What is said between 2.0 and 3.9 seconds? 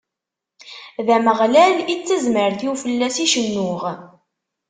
tazmert-iw, fell-as i cennuɣ.